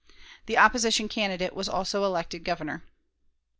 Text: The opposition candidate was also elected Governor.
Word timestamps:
The 0.47 0.57
opposition 0.57 1.07
candidate 1.07 1.53
was 1.53 1.69
also 1.69 2.03
elected 2.05 2.43
Governor. 2.43 2.83